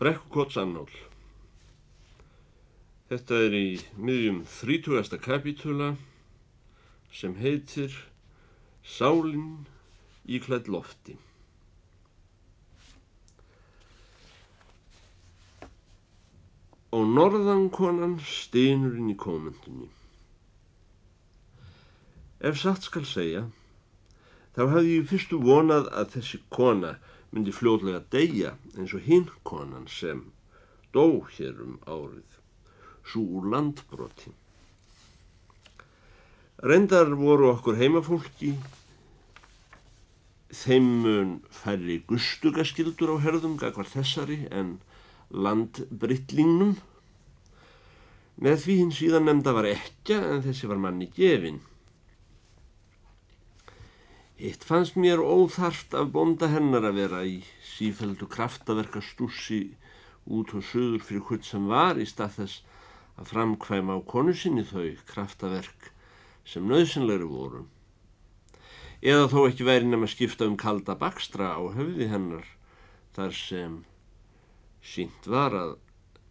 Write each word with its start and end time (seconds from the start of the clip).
Brekkukott 0.00 0.54
Sannál 0.54 0.88
Þetta 3.10 3.40
er 3.44 3.52
í 3.52 3.66
miðjum 4.00 4.38
30. 4.48 5.18
kapítula 5.20 5.90
sem 7.12 7.34
heitir 7.36 7.92
Sálinn 8.80 9.66
í 10.24 10.40
klætt 10.40 10.70
lofti. 10.72 11.18
Og 16.96 17.04
norðankonan 17.12 18.16
steinurinn 18.24 19.12
í 19.12 19.20
komendunni. 19.20 19.90
Ef 22.40 22.56
satt 22.64 22.88
skal 22.88 23.04
segja, 23.04 23.44
þá 24.56 24.64
hafði 24.64 24.96
ég 24.96 25.08
fyrstu 25.12 25.44
vonað 25.44 25.92
að 25.92 26.14
þessi 26.16 26.44
kona 26.48 26.96
myndi 27.30 27.54
fljóðlega 27.54 28.02
deyja 28.12 28.56
eins 28.76 28.94
og 28.96 29.06
hinn 29.06 29.28
konan 29.46 29.86
sem 29.90 30.26
dó 30.94 31.22
hér 31.36 31.60
um 31.62 31.78
árið, 31.86 32.38
svo 33.06 33.22
úr 33.38 33.50
landbroti. 33.52 34.34
Reyndar 36.60 37.14
voru 37.16 37.52
okkur 37.54 37.78
heimafólki 37.80 38.54
þeim 40.50 40.86
mun 41.04 41.32
færri 41.54 42.00
gustugaskildur 42.10 43.14
á 43.14 43.16
herðum 43.22 43.56
gagvar 43.60 43.88
þessari 43.88 44.42
en 44.50 44.78
landbrytlingnum. 45.30 46.74
Með 48.40 48.64
því 48.64 48.76
hinn 48.80 48.94
síðan 48.96 49.28
nefnda 49.28 49.54
var 49.54 49.68
ekka 49.70 50.18
en 50.34 50.42
þessi 50.44 50.70
var 50.70 50.80
manni 50.82 51.10
gefin. 51.14 51.60
Hitt 54.40 54.62
fannst 54.64 54.96
mér 54.96 55.20
óþarft 55.20 55.92
af 55.92 56.14
bonda 56.14 56.46
hennar 56.48 56.86
að 56.88 56.96
vera 56.96 57.18
í 57.28 57.42
sífældu 57.74 58.24
kraftaverka 58.24 59.02
stússi 59.04 59.58
út 60.24 60.54
og 60.56 60.64
söður 60.64 61.02
fyrir 61.04 61.26
hvort 61.26 61.44
sem 61.44 61.66
var 61.68 62.00
í 62.00 62.06
stað 62.08 62.38
þess 62.38 62.62
að 63.20 63.28
framkvæma 63.34 63.98
á 63.98 64.08
konu 64.12 64.32
sinni 64.32 64.64
þau 64.64 64.96
kraftaverk 65.10 65.90
sem 66.48 66.64
nöðsynleiri 66.64 67.28
voru. 67.28 67.66
Eða 69.04 69.28
þó 69.28 69.38
ekki 69.50 69.66
væri 69.68 69.90
nefn 69.90 70.08
að 70.08 70.14
skipta 70.14 70.48
um 70.48 70.56
kalda 70.64 70.96
bakstra 70.96 71.52
á 71.52 71.62
höfði 71.76 72.08
hennar 72.08 72.48
þar 73.12 73.36
sem 73.36 73.76
sínt 74.80 75.28
var 75.28 75.52
að 75.52 75.76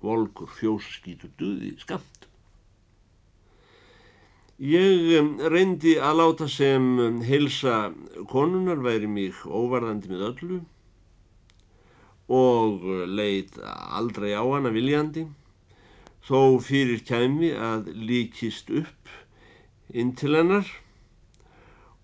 volkur 0.02 0.50
fjósaskítu 0.58 1.30
duði 1.38 1.76
skamt. 1.86 2.29
Ég 4.60 5.40
reyndi 5.40 5.94
að 6.04 6.18
láta 6.20 6.46
sem 6.52 7.22
heilsa 7.24 7.94
konunar 8.28 8.82
væri 8.84 9.08
mig 9.08 9.38
óvarðandi 9.48 10.12
með 10.12 10.26
öllu 10.28 10.58
og 12.28 12.84
leit 13.08 13.56
aldrei 13.64 14.36
á 14.36 14.44
hana 14.44 14.74
viljandi 14.76 15.24
þó 16.28 16.60
fyrir 16.60 17.00
kæmi 17.08 17.54
að 17.56 17.88
líkist 17.96 18.68
upp 18.68 19.16
inn 19.96 20.12
til 20.20 20.36
hennar 20.36 20.68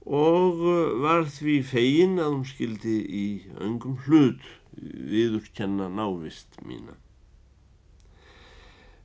og 0.07 0.63
var 1.03 1.27
því 1.27 1.59
fegin 1.75 2.19
að 2.23 2.37
hún 2.37 2.47
skildi 2.47 2.97
í 3.03 3.27
öngum 3.59 3.99
hlut 4.07 4.51
viðurkenna 4.79 5.91
návist 5.91 6.55
mína. 6.63 6.95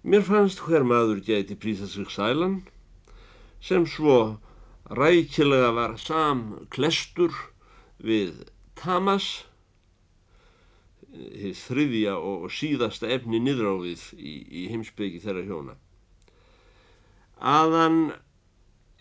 Mér 0.06 0.22
fannst 0.22 0.62
hver 0.62 0.86
maður 0.86 1.18
gæti 1.26 1.58
prísa 1.58 1.90
sig 1.90 2.06
sælan 2.14 2.60
sem 3.60 3.86
svo 3.86 4.40
rækilega 4.90 5.70
var 5.76 5.98
sam 6.00 6.66
klestur 6.72 7.34
við 8.00 8.48
Tamas 8.80 9.44
þriðja 11.10 12.16
og 12.16 12.50
síðasta 12.54 13.08
efni 13.10 13.40
niðráfið 13.42 14.02
í, 14.16 14.34
í 14.46 14.66
heimsbyggi 14.70 15.22
þeirra 15.24 15.46
hjóna. 15.46 15.76
Að 17.40 17.76
hann 17.76 18.00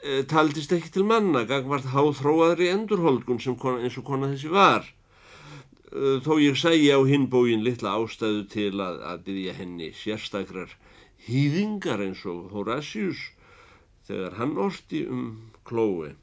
e, 0.01 0.23
taldist 0.29 0.73
ekki 0.73 0.91
til 0.95 1.05
manna 1.07 1.45
gangvart 1.47 1.91
háþróaðri 1.93 2.71
endurholdgun 2.73 3.41
sem 3.43 3.57
kona, 3.59 3.83
eins 3.83 3.99
og 3.99 4.07
kona 4.09 4.31
þessi 4.33 4.51
var. 4.53 4.87
E, 5.91 6.17
þó 6.25 6.39
ég 6.41 6.57
sæi 6.57 6.89
á 6.89 6.99
hinbógin 7.05 7.65
litla 7.65 7.97
ástæðu 7.99 8.45
til 8.51 8.73
að, 8.81 9.03
að 9.11 9.25
byggja 9.29 9.57
henni 9.59 9.91
sérstakrar 9.93 10.73
hýðingar 11.27 12.01
eins 12.07 12.25
og 12.25 12.49
Horatius 12.55 13.29
þegar 14.09 14.39
hann 14.39 14.57
orti 14.57 15.03
um 15.05 15.51
klói. 15.69 16.15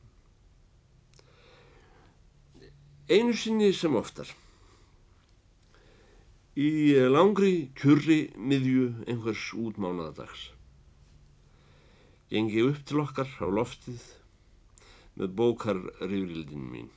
Einu 3.07 3.37
sinni 3.39 3.71
sem 3.71 3.95
oftar. 3.95 4.27
Í 6.59 6.97
langri 7.13 7.69
kjurri 7.79 8.33
miðju 8.35 8.89
einhvers 9.07 9.53
útmánaðadags. 9.55 10.49
Gengi 12.33 12.67
upp 12.67 12.83
til 12.89 13.05
okkar 13.05 13.31
á 13.39 13.47
loftið 13.47 14.03
með 15.15 15.37
bókarrýrildin 15.39 16.67
mín. 16.67 16.91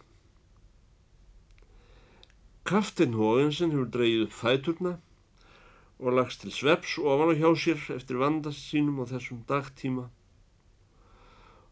Kaftin 2.66 3.14
Hógensen 3.14 3.76
hefur 3.76 3.92
dreyið 3.94 4.26
upp 4.26 4.38
fæturna 4.42 4.96
og 6.00 6.16
lagst 6.18 6.42
til 6.42 6.56
sveps 6.56 6.98
ofan 6.98 7.36
á 7.38 7.38
hjá 7.38 7.50
sér 7.54 7.92
eftir 7.94 8.18
vandast 8.18 8.72
sínum 8.72 9.04
á 9.04 9.06
þessum 9.12 9.46
dagtíma 9.46 10.10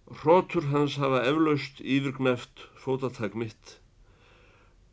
Hrótur 0.08 0.70
hans 0.72 0.96
hafa 1.02 1.20
eflaust 1.28 1.82
yfirgneft 1.84 2.64
fótatak 2.80 3.36
mitt 3.36 3.74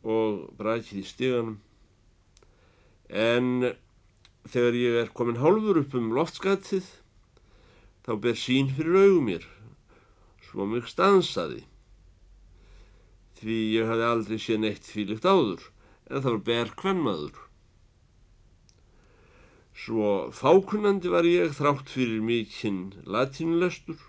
og 0.03 0.49
brækið 0.59 0.99
í 0.99 1.03
stíganum 1.07 1.55
en 3.09 3.71
þegar 4.51 4.77
ég 4.79 4.97
er 5.01 5.13
komin 5.15 5.39
hálfur 5.39 5.79
upp 5.81 5.95
um 5.95 6.11
loftskatið 6.17 6.89
þá 8.05 8.11
ber 8.25 8.35
sín 8.37 8.69
fyrir 8.75 8.99
augum 9.05 9.31
mér. 9.31 9.47
Svo 10.45 10.67
mjög 10.69 10.91
stansaði. 10.91 11.63
Því 13.39 13.57
ég 13.79 13.89
hafi 13.89 14.05
aldrei 14.09 14.37
séð 14.41 14.61
neitt 14.65 14.91
fílikt 14.91 15.25
áður 15.25 15.63
en 16.11 16.21
það 16.21 16.31
var 16.31 16.43
ber 16.51 16.75
hvernmaður 16.83 17.45
svo 19.75 20.31
fákunandi 20.31 21.11
var 21.11 21.27
ég 21.27 21.51
þrátt 21.57 21.89
fyrir 21.91 22.21
mikinn 22.23 22.93
latínulestur 23.03 23.99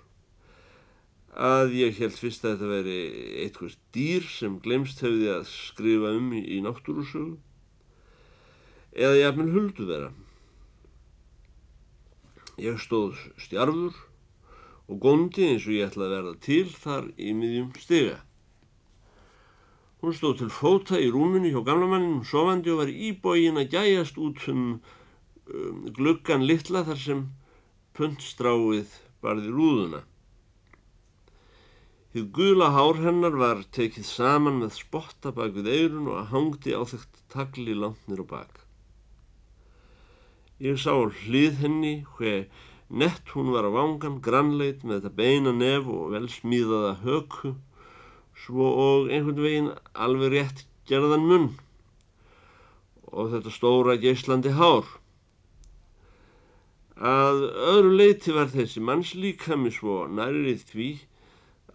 að 1.36 1.74
ég 1.76 1.98
held 2.00 2.16
fyrst 2.16 2.44
að 2.44 2.54
þetta 2.54 2.68
veri 2.70 3.00
eitthvað 3.44 3.74
dýr 3.92 4.28
sem 4.32 4.56
glemst 4.64 5.02
hefði 5.04 5.28
að 5.34 5.48
skrifa 5.50 6.12
um 6.16 6.30
í, 6.32 6.60
náttúrúsögu 6.64 7.36
eða 8.96 9.18
ég 9.18 9.26
hafði 9.28 9.52
huldu 9.52 9.88
vera. 9.90 10.12
Ég 12.56 12.80
stóð 12.80 13.20
stjarfur 13.36 13.98
og 14.88 15.02
góndi 15.02 15.44
eins 15.50 15.66
og 15.68 15.76
ég 15.76 15.90
ætlaði 15.90 16.08
að 16.08 16.16
verða 16.16 16.34
til 16.46 16.70
þar 16.72 17.10
í 17.20 17.34
miðjum 17.36 17.70
stiga. 17.82 18.18
Hún 20.00 20.16
stóð 20.16 20.40
til 20.40 20.50
fóta 20.52 21.00
í 21.02 21.10
rúmunu 21.12 21.52
hjá 21.52 21.60
gamlamanninum 21.66 22.24
sofandi 22.24 22.72
og 22.72 22.80
var 22.80 22.92
íbógin 22.92 23.60
að 23.60 23.76
gæjast 23.76 24.16
út 24.16 24.40
um, 24.48 24.78
um 25.52 25.86
gluggan 25.92 26.48
litla 26.48 26.86
þar 26.88 27.00
sem 27.02 27.24
puntstráið 27.96 28.96
barði 29.20 29.52
rúðuna. 29.52 30.06
Þið 32.16 32.28
gula 32.32 32.70
hár 32.72 32.96
hennar 33.04 33.34
var 33.36 33.58
tekið 33.76 34.06
saman 34.08 34.62
með 34.62 34.70
spotta 34.78 35.34
bak 35.36 35.50
við 35.52 35.66
eirun 35.68 36.06
og 36.08 36.30
hangdi 36.30 36.72
á 36.72 36.80
þekkt 36.88 37.18
tagli 37.28 37.74
landnir 37.76 38.22
og 38.22 38.28
bak. 38.30 38.62
Ég 40.64 40.78
sá 40.80 40.94
hlið 40.96 41.58
henni 41.60 41.90
hver 42.16 42.46
nett 42.88 43.34
hún 43.34 43.50
var 43.52 43.68
á 43.68 43.70
vangan, 43.74 44.16
grannleit 44.24 44.80
með 44.80 45.02
þetta 45.02 45.18
beina 45.18 45.52
nef 45.52 45.90
og 45.92 46.14
velsmíðaða 46.14 46.94
höku, 47.02 47.50
svo 48.32 48.68
og 48.84 49.10
einhvern 49.12 49.42
veginn 49.44 49.68
alveg 49.92 50.32
rétt 50.32 50.62
gerðan 50.88 51.26
munn 51.28 51.50
og 53.12 53.28
þetta 53.34 53.52
stóra 53.52 53.98
geyslandi 54.00 54.54
hár. 54.56 54.88
Að 56.96 57.44
öðru 57.74 57.92
leiti 58.00 58.32
var 58.32 58.48
þessi 58.56 58.80
manns 58.80 59.12
líkami 59.12 59.74
svo 59.76 60.06
nærið 60.08 60.64
því 60.72 60.88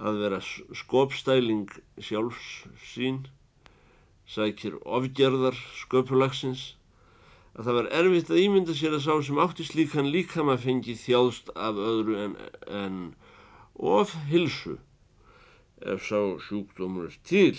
að 0.02 0.22
vera 0.24 0.40
skopstæling 0.42 1.70
sjálfs 2.02 2.66
sín, 2.92 3.26
sækir 4.26 4.78
ofgerðar 4.82 5.58
sköpulagsins, 5.84 6.72
að 7.54 7.68
það 7.68 7.78
var 7.78 7.90
erfitt 8.00 8.32
að 8.32 8.42
ímynda 8.46 8.76
sér 8.78 8.96
að 8.98 9.06
sá 9.06 9.14
sem 9.28 9.42
átti 9.44 9.66
slíkan 9.68 10.10
líkama 10.12 10.56
fengi 10.62 10.96
þjáðst 10.98 11.52
af 11.54 11.78
öðru 11.78 12.18
en, 12.26 12.36
en 12.72 12.98
of 13.76 14.16
hilsu 14.32 14.78
ef 15.82 16.06
sá 16.08 16.20
sjúkdómur 16.48 17.14
til. 17.28 17.58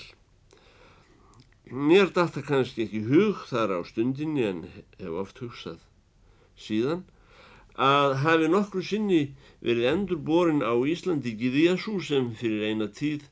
Mér 1.68 2.10
data 2.14 2.42
kannski 2.44 2.86
ekki 2.86 3.04
hug 3.08 3.46
þar 3.50 3.76
á 3.76 3.80
stundinni 3.86 4.44
en 4.48 4.64
hef 4.98 5.18
oft 5.22 5.42
hugsað 5.44 5.80
síðan 6.58 7.04
að 7.76 8.16
hafi 8.22 8.48
nokkru 8.52 8.82
sinni 8.84 9.22
verið 9.64 9.88
endur 9.92 10.20
borin 10.20 10.60
á 10.60 10.74
Íslandi 10.76 11.32
Gíðiasú 11.38 12.00
sem 12.04 12.32
fyrir 12.36 12.68
eina 12.68 12.88
tíð 12.88 13.28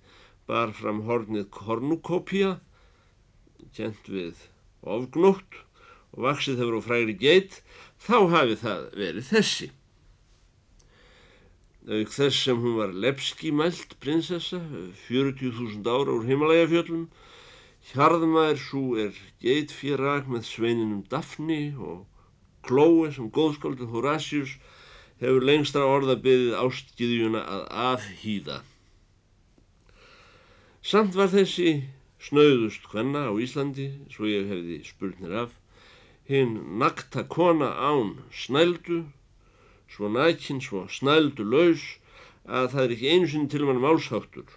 bar 0.48 0.72
fram 0.72 1.04
hornið 1.06 1.50
Kornukópia, 1.54 2.60
kent 3.76 4.08
við 4.08 4.48
ofgnótt 4.82 5.60
og 6.10 6.24
vaksið 6.26 6.58
hefur 6.58 6.80
á 6.80 6.86
frægri 6.86 7.14
geit, 7.20 7.60
þá 8.00 8.16
hafi 8.32 8.56
það 8.58 8.88
verið 8.96 9.28
þessi. 9.30 9.70
Auk 11.90 12.10
þess 12.12 12.42
sem 12.44 12.58
hún 12.60 12.76
var 12.76 12.92
lepskimælt 12.92 13.96
prinsessa, 14.02 14.60
40.000 15.06 15.86
ára 15.86 16.16
úr 16.16 16.26
himalægafjöllum, 16.28 17.06
hjarðmaður 17.92 18.60
svo 18.60 18.84
er 19.00 19.16
geitfjörag 19.40 20.28
með 20.28 20.48
sveininum 20.50 21.04
Daphni 21.10 21.70
og 21.78 22.04
Klói 22.66 23.10
sem 23.14 23.30
góðskóldið 23.32 23.92
Horatius 23.94 24.56
hefur 25.20 25.44
lengstra 25.44 25.84
orða 25.84 26.16
byggðið 26.20 26.58
ástgiðjuna 26.60 27.40
að 27.44 27.64
afhýða. 27.86 28.58
Samt 30.80 31.16
var 31.16 31.28
þessi 31.32 31.74
snauðust 32.20 32.86
hvenna 32.92 33.26
á 33.28 33.32
Íslandi, 33.36 33.90
svo 34.12 34.28
ég 34.28 34.48
hefði 34.48 34.78
spurnir 34.84 35.34
af, 35.44 35.56
hinn 36.28 36.56
nakta 36.80 37.24
kona 37.28 37.68
án 37.76 38.14
snældu, 38.32 39.02
svo 39.90 40.08
nækinn, 40.12 40.62
svo 40.64 40.86
snældu 40.88 41.44
laus, 41.44 41.84
að 42.48 42.72
það 42.72 42.84
er 42.84 42.94
ekki 42.96 43.12
einu 43.12 43.28
sinni 43.28 43.52
til 43.52 43.66
mann 43.68 43.82
málsháttur. 43.82 44.48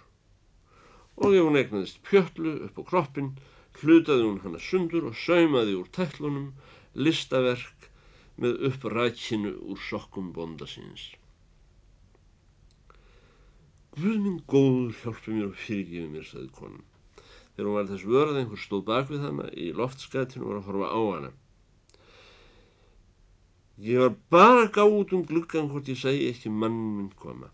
Og 1.20 1.36
ef 1.36 1.44
hún 1.44 1.60
egnaðist 1.60 2.00
pjöllu 2.08 2.56
upp 2.68 2.80
á 2.80 2.82
kroppin, 2.88 3.34
hlutaði 3.80 4.24
hún 4.28 4.40
hana 4.44 4.60
sundur 4.62 5.10
og 5.10 5.18
saumaði 5.18 5.76
úr 5.76 5.90
tætlunum 5.92 6.52
listaverk 6.94 7.83
með 8.40 8.64
upprækinu 8.70 9.52
úr 9.70 9.78
sokkum 9.88 10.32
bonda 10.34 10.66
síns. 10.68 11.12
Guð 13.94 14.18
minn 14.18 14.40
góður 14.50 14.96
hjálpi 15.02 15.36
mér 15.36 15.52
og 15.52 15.58
fyrirgifi 15.62 16.10
mér, 16.10 16.26
saði 16.26 16.50
konan. 16.56 16.82
Þegar 17.54 17.68
hún 17.68 17.76
var 17.78 17.90
þess 17.92 18.06
vörð 18.10 18.38
einhver 18.40 18.60
stóð 18.60 18.86
bak 18.88 19.10
við 19.12 19.22
hana 19.22 19.50
í 19.54 19.70
loftskætinu 19.78 20.42
og 20.42 20.50
var 20.50 20.60
að 20.60 20.68
horfa 20.68 20.88
á 20.90 21.00
hana. 21.14 21.30
Ég 23.78 24.02
var 24.02 24.16
bara 24.30 24.64
að 24.64 24.72
gá 24.74 24.82
út 24.86 25.14
um 25.14 25.22
gluggan 25.26 25.70
hvort 25.70 25.90
ég 25.90 25.98
segi 25.98 26.26
ekki 26.30 26.50
mann 26.50 26.74
minn 26.96 27.12
koma. 27.18 27.52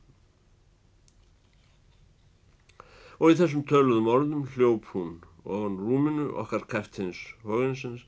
Og 3.20 3.34
í 3.34 3.36
þessum 3.36 3.66
töluðum 3.68 4.08
orðum 4.08 4.48
hljóp 4.54 4.88
hún 4.94 5.18
ofan 5.44 5.76
rúminu 5.80 6.30
okkar 6.40 6.64
kæftins 6.68 7.20
Hóinsens 7.44 8.04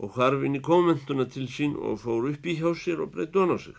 og 0.00 0.16
harfin 0.16 0.56
í 0.56 0.62
kommentuna 0.64 1.26
til 1.28 1.46
sín 1.52 1.74
og 1.76 2.00
fór 2.04 2.30
upp 2.30 2.46
í 2.48 2.56
hjá 2.60 2.70
sér 2.82 3.02
og 3.04 3.12
breytti 3.14 3.40
hann 3.40 3.52
á 3.52 3.58
sig. 3.60 3.76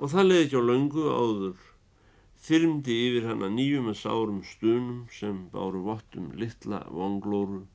Og 0.00 0.08
það 0.12 0.28
leiði 0.28 0.44
ekki 0.46 0.60
á 0.60 0.64
laungu 0.64 1.04
áður, 1.12 1.58
þyrmdi 2.46 2.96
yfir 3.08 3.28
hann 3.28 3.44
að 3.44 3.56
nýju 3.58 3.82
með 3.84 3.98
sárum 4.00 4.40
stunum 4.48 5.02
sem 5.12 5.42
báru 5.52 5.84
vottum 5.84 6.30
litla 6.40 6.80
vonglóru 6.88 7.66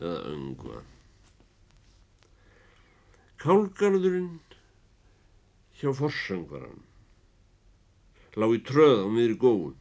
eða 0.00 0.22
öngva. 0.32 0.80
Kálgarðurinn 3.42 4.40
hjá 5.82 5.92
forsöngvaran 5.98 6.80
lág 8.38 8.56
í 8.56 8.60
tröð 8.64 9.04
á 9.04 9.08
miðri 9.12 9.36
góðu 9.36 9.72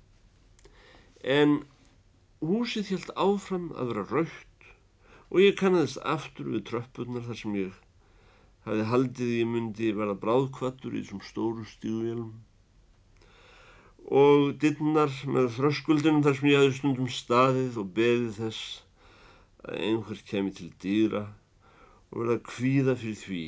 en 1.24 1.60
húsið 2.42 2.90
hjælt 2.92 3.12
áfram 3.16 3.70
að 3.78 3.92
vera 3.94 4.06
raukt 4.10 4.51
og 5.32 5.40
ég 5.40 5.56
kannast 5.56 6.02
aftur 6.04 6.52
við 6.52 6.66
tröppurnar 6.68 7.24
þar 7.24 7.38
sem 7.40 7.54
ég 7.56 7.76
hafi 8.66 8.88
haldið 8.92 9.36
ég 9.40 9.48
myndi 9.48 9.92
verða 9.96 10.18
bráðkvattur 10.20 10.94
í 10.94 11.02
þessum 11.02 11.22
stóru 11.24 11.64
stíðvélum 11.70 12.34
og 14.12 14.58
dittnar 14.60 15.14
með 15.32 15.54
fröskuldunum 15.56 16.24
þar 16.26 16.36
sem 16.38 16.50
ég 16.52 16.60
hafi 16.60 16.78
stundum 16.78 17.12
staðið 17.16 17.80
og 17.80 17.94
beðið 17.96 18.40
þess 18.42 18.82
að 19.64 19.78
einhver 19.88 20.24
kemi 20.28 20.52
til 20.58 20.68
dýra 20.84 21.24
og 22.12 22.18
verða 22.20 22.38
kvíða 22.50 22.98
fyrir 23.00 23.22
því 23.22 23.46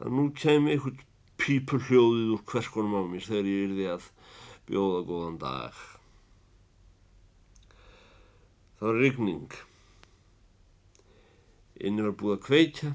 að 0.00 0.16
nú 0.16 0.26
kemi 0.38 0.72
einhvern 0.74 1.04
pípur 1.44 1.84
hljóðið 1.90 2.32
úr 2.38 2.42
hverkonum 2.48 2.96
á 2.96 3.02
mér 3.10 3.28
þegar 3.28 3.50
ég 3.50 3.68
yrði 3.68 3.86
að 3.92 4.08
bjóða 4.70 5.04
góðan 5.10 5.38
dag. 5.42 5.84
Það 8.78 8.88
var 8.88 9.00
rigning 9.02 9.60
inni 11.80 12.04
var 12.04 12.14
búið 12.20 12.36
að 12.36 12.44
kveikja 12.48 12.92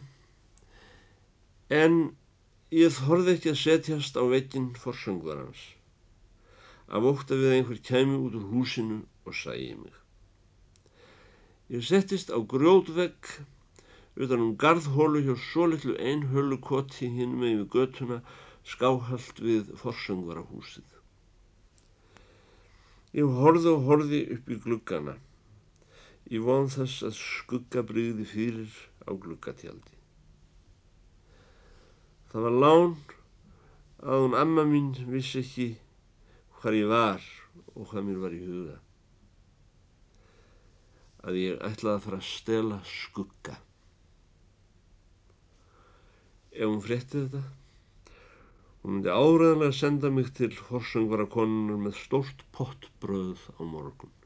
en 1.79 1.99
ég 2.73 2.93
þorði 2.95 3.35
ekki 3.35 3.53
að 3.53 3.61
setjast 3.63 4.17
á 4.17 4.23
veikin 4.29 4.71
forsöngvarans 4.77 5.61
af 6.89 7.05
ótt 7.05 7.31
að 7.33 7.43
við 7.43 7.55
einhver 7.55 7.81
kemi 7.85 8.17
út 8.17 8.37
úr 8.39 8.49
húsinu 8.49 9.03
og 9.29 9.35
sæði 9.37 9.75
mig. 9.77 9.95
Ég 11.69 11.85
settist 11.85 12.31
á 12.33 12.37
grjótvegg 12.41 13.29
utan 14.17 14.41
um 14.41 14.55
garðhólu 14.57 15.21
hjá 15.21 15.35
svo 15.37 15.67
litlu 15.69 15.93
einhölu 16.01 16.57
koti 16.57 17.11
hinn 17.13 17.37
með 17.37 17.59
við 17.59 17.67
götuna 17.75 18.21
skáhald 18.65 19.37
við 19.43 19.69
forsöngvarahúsið. 19.81 20.87
Ég 23.13 23.37
horði 23.39 23.73
og 23.73 23.85
horði 23.85 24.21
upp 24.35 24.49
í 24.49 24.57
gluggana 24.65 25.15
Ég 26.29 26.43
von 26.45 26.67
þess 26.69 27.01
að 27.07 27.15
skugga 27.17 27.81
brygði 27.89 28.25
fyrir 28.29 28.73
á 29.01 29.11
gluggatjaldi. 29.17 29.95
Það 32.29 32.43
var 32.45 32.57
lán 32.63 32.91
að 34.05 34.25
hún 34.25 34.35
amma 34.37 34.65
mín 34.69 34.91
vissi 35.09 35.41
ekki 35.41 35.65
hvað 36.59 36.77
ég 36.77 36.91
var 36.91 37.25
og 37.73 37.89
hvað 37.89 38.05
mér 38.05 38.19
var 38.21 38.35
í 38.37 38.43
huga. 38.43 38.75
Að 41.25 41.39
ég 41.41 41.65
ætlaði 41.65 41.95
að 41.95 42.05
fara 42.05 42.21
að 42.21 42.29
stela 42.29 42.79
skugga. 42.85 43.57
Ef 46.53 46.69
hún 46.69 46.85
frétti 46.85 47.23
þetta, 47.23 47.41
hún 48.83 48.99
myndi 48.99 49.17
áræðanlega 49.17 49.79
senda 49.81 50.13
mig 50.13 50.29
til 50.37 50.53
horsöngvara 50.69 51.25
konunar 51.33 51.81
með 51.87 51.97
stórt 52.03 52.45
pottbröð 52.53 53.49
á 53.57 53.61
morgun. 53.65 54.19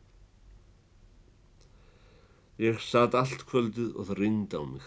Ég 2.61 2.77
satt 2.85 3.15
allt 3.17 3.47
kvöldið 3.49 3.95
og 3.97 4.05
það 4.11 4.19
ringdi 4.19 4.59
á 4.61 4.63
mig. 4.67 4.85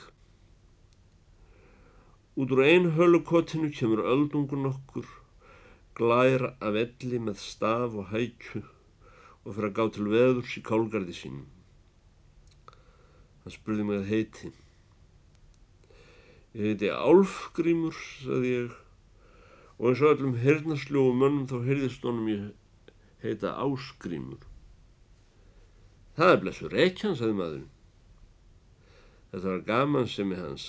Út 2.39 2.53
úr 2.55 2.63
einu 2.63 2.93
hölukotinu 2.95 3.73
kemur 3.75 4.05
öldungun 4.07 4.69
okkur, 4.71 5.09
glæra 5.99 6.53
af 6.63 6.79
elli 6.79 7.19
með 7.19 7.43
staf 7.43 7.97
og 7.99 8.13
hækju 8.13 8.63
og 8.63 9.51
fyrir 9.57 9.69
að 9.71 9.77
gá 9.79 9.85
til 9.97 10.09
veðurs 10.15 10.55
í 10.55 10.63
kálgardi 10.63 11.15
sínum. 11.17 11.51
Hann 13.43 13.55
spurði 13.59 13.87
mig 13.89 13.99
að 13.99 14.11
heiti. 14.15 14.55
Ég 16.55 16.71
heiti 16.71 16.95
Álfgrímur, 16.95 17.99
saði 18.23 18.53
ég, 18.55 18.75
og 19.79 19.91
eins 19.91 20.07
og 20.07 20.15
öllum 20.15 20.39
hernasljóum 20.39 21.19
mönnum 21.19 21.51
þá 21.51 21.59
heyrðist 21.67 22.07
honum 22.07 22.31
ég 22.31 22.47
heita 23.27 23.59
Ásgrímur. 23.59 24.45
Það 26.17 26.33
er 26.33 26.39
blessur 26.41 26.73
reykjan, 26.73 27.17
sagði 27.19 27.37
maðurinn. 27.37 27.73
Þetta 29.33 29.51
var 29.51 29.65
gaman 29.67 30.07
sem 30.09 30.31
í 30.33 30.39
hans, 30.39 30.65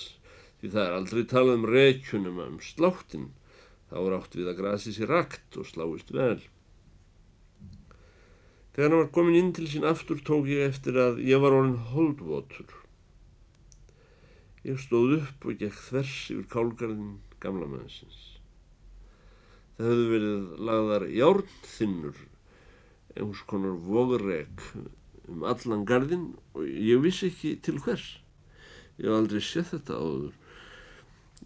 því 0.60 0.70
það 0.74 0.82
er 0.84 0.96
aldrei 0.98 1.22
talað 1.30 1.54
um 1.56 1.66
reykjunum 1.72 2.40
um 2.44 2.58
sláttin. 2.60 3.30
Þá 3.88 3.96
er 4.02 4.16
átt 4.18 4.36
við 4.36 4.50
að 4.50 4.58
grasi 4.58 4.92
sér 4.92 5.08
rakt 5.08 5.56
og 5.56 5.68
sláist 5.70 6.12
vel. 6.12 6.42
Þegar 8.74 8.90
hann 8.90 9.00
var 9.00 9.08
komin 9.16 9.38
inn 9.38 9.54
til 9.56 9.64
sín 9.72 9.88
aftur 9.88 10.20
tók 10.20 10.50
ég 10.52 10.68
eftir 10.68 11.00
að 11.00 11.22
ég 11.24 11.40
var 11.40 11.56
orðin 11.56 11.80
holdvotur. 11.94 12.76
Ég 14.68 14.76
stóð 14.84 15.16
upp 15.22 15.48
og 15.48 15.56
gekk 15.64 15.80
þvers 15.86 16.14
yfir 16.34 16.44
kálgarðin 16.52 17.16
gamla 17.40 17.70
mannsins. 17.72 18.20
Það 19.78 19.90
höfðu 19.94 20.06
verið 20.12 20.46
lagðar 20.68 21.08
járnþinnur, 21.14 22.22
einhvers 23.16 23.42
konar 23.48 23.80
vogurrek 23.88 24.68
um 25.28 25.44
allan 25.44 25.84
gardin 25.88 26.30
og 26.54 26.64
ég 26.66 27.02
vissi 27.04 27.28
ekki 27.30 27.56
til 27.62 27.78
hvers. 27.84 28.18
Ég 28.98 29.06
hef 29.06 29.18
aldrei 29.18 29.42
sett 29.44 29.70
þetta 29.72 29.98
áður. 29.98 30.32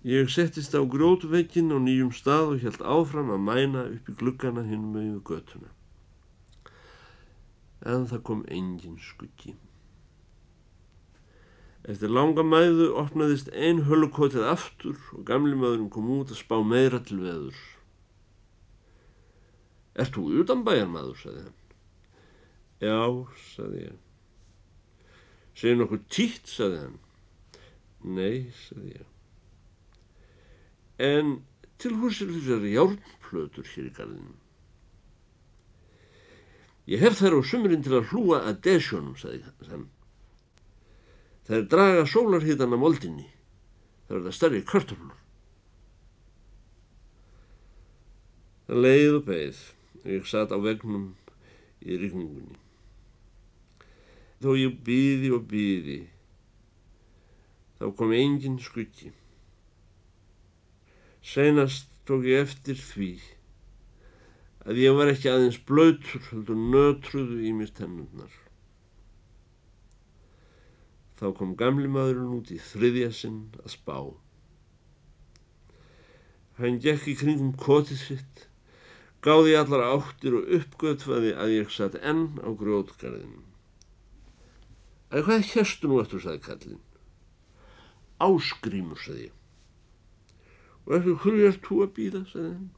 Ég 0.08 0.30
settist 0.32 0.74
á 0.74 0.82
grótveikin 0.82 1.70
á 1.70 1.78
nýjum 1.78 2.14
stað 2.16 2.54
og 2.54 2.64
held 2.64 2.80
áfram 2.82 3.34
að 3.34 3.44
mæna 3.48 3.82
upp 3.92 4.08
í 4.08 4.16
gluggana 4.18 4.64
hinn 4.66 4.88
með 4.94 5.20
göttuna. 5.28 5.68
En 7.86 8.08
það 8.10 8.24
kom 8.26 8.42
engin 8.48 8.96
skuggi. 9.02 9.54
Eftir 11.82 12.12
langa 12.14 12.44
mæðu 12.46 12.92
opnaðist 12.98 13.48
ein 13.52 13.84
hölukotið 13.88 14.46
aftur 14.46 14.98
og 15.16 15.24
gamli 15.26 15.56
maðurinn 15.58 15.90
kom 15.90 16.10
út 16.14 16.30
að 16.30 16.38
spá 16.38 16.60
meira 16.62 17.02
til 17.02 17.18
veður. 17.24 17.58
Er 19.98 20.08
þú 20.14 20.28
utan 20.40 20.62
bæjar 20.64 20.88
maður, 20.88 21.18
sagði 21.20 21.42
hann. 21.42 21.58
Já, 22.82 22.98
saði 23.54 23.84
ég. 23.84 23.98
Segir 25.54 25.78
nokkuð 25.78 26.04
títt, 26.10 26.48
saði 26.50 26.80
hann. 26.80 26.96
Nei, 28.02 28.50
saði 28.64 28.96
ég. 28.96 29.08
En 31.02 31.36
til 31.78 31.94
húsir 32.00 32.30
þessar 32.32 32.66
járnplötur 32.66 33.68
hér 33.70 33.86
í 33.86 33.92
garðinum. 33.94 34.38
Ég 36.90 37.02
hef 37.04 37.20
þær 37.20 37.38
á 37.38 37.40
sumurinn 37.46 37.84
til 37.86 37.94
að 38.00 38.10
hlúa 38.10 38.40
að 38.48 38.58
desjónum, 38.66 39.14
saði 39.18 39.44
hann. 39.70 39.86
þeir 41.46 41.68
draga 41.70 42.02
sólarhítan 42.06 42.74
af 42.74 42.82
moldinni. 42.82 43.28
Það 44.06 44.16
verða 44.16 44.34
stærri 44.34 44.64
kartöflur. 44.66 45.18
Það 48.66 48.82
leið 48.86 49.14
og 49.16 49.24
beigð 49.26 49.62
og 50.02 50.10
ég 50.16 50.28
satt 50.30 50.54
á 50.54 50.58
vegnum 50.58 51.08
í 51.82 51.98
rigningunni. 51.98 52.58
Þó 54.42 54.56
ég 54.58 54.78
býði 54.82 55.28
og 55.36 55.44
býði, 55.46 56.00
þá 57.78 57.84
kom 57.94 58.14
engin 58.16 58.56
skuggi. 58.58 59.12
Seinast 61.22 61.92
tók 62.08 62.26
ég 62.26 62.42
eftir 62.42 62.80
því 62.82 63.12
að 64.66 64.80
ég 64.82 64.96
var 64.98 65.10
ekki 65.12 65.30
aðeins 65.30 65.60
blöytur 65.66 66.24
heldur 66.30 66.58
nötruðu 66.58 67.38
í 67.46 67.52
mér 67.54 67.70
tennurnar. 67.76 68.34
Þá 71.18 71.26
kom 71.38 71.54
gamli 71.58 71.86
maðurinn 71.90 72.34
út 72.40 72.50
í 72.50 72.58
þriðja 72.58 73.12
sinn 73.14 73.40
að 73.62 73.76
spá. 73.76 73.96
Hann 76.58 76.82
gekk 76.82 77.06
í 77.14 77.16
kringum 77.22 77.54
kotið 77.58 78.02
sitt, 78.02 78.44
gáði 79.22 79.54
allar 79.58 79.86
áttir 79.92 80.34
og 80.40 80.50
uppgötfaði 80.58 81.32
að 81.38 81.56
ég 81.60 81.70
satt 81.70 82.02
enn 82.02 82.26
á 82.42 82.50
grótgarðinu. 82.50 83.51
En 85.12 85.20
hvað 85.26 85.44
hérstu 85.52 85.90
nú 85.90 85.98
eftir, 86.00 86.22
sagði 86.24 86.40
kallin. 86.46 86.78
Áskrímur, 88.22 89.00
sagði 89.02 89.26
ég. 89.26 89.34
Og 90.86 90.94
eftir 90.96 91.18
hverju 91.24 91.50
ert 91.50 91.66
þú 91.66 91.82
að 91.84 91.92
býða, 91.98 92.22
sagði 92.30 92.54
hann. 92.54 92.70